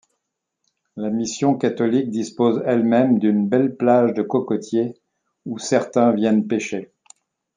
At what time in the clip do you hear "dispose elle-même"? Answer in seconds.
2.09-3.19